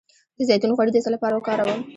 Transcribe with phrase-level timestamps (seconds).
[0.37, 1.79] د زیتون غوړي د څه لپاره وکاروم؟